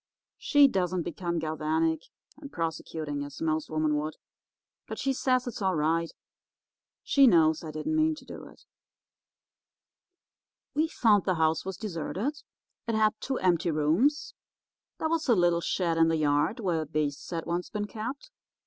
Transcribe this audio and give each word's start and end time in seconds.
She 0.39 0.67
doesn't 0.67 1.03
become 1.03 1.37
galvanic 1.37 2.01
and 2.39 2.51
prosecuting, 2.51 3.23
as 3.23 3.39
most 3.39 3.69
women 3.69 3.95
would, 3.97 4.15
but 4.87 4.97
she 4.97 5.13
says 5.13 5.45
it's 5.45 5.61
all 5.61 5.75
right; 5.75 6.11
she 7.03 7.27
knows 7.27 7.63
I 7.63 7.69
didn't 7.69 7.95
mean 7.95 8.15
to 8.15 8.25
do 8.25 8.47
it. 8.47 8.65
"We 10.73 10.87
found 10.87 11.25
the 11.25 11.35
house 11.35 11.65
was 11.65 11.77
deserted. 11.77 12.41
It 12.87 12.95
had 12.95 13.13
two 13.19 13.37
empty 13.37 13.69
rooms. 13.69 14.33
There 14.97 15.07
was 15.07 15.29
a 15.29 15.35
little 15.35 15.61
shed 15.61 15.99
in 15.99 16.07
the 16.07 16.17
yard 16.17 16.59
where 16.59 16.83
beasts 16.83 17.29
had 17.29 17.45
once 17.45 17.69
been 17.69 17.85
kept. 17.85 18.31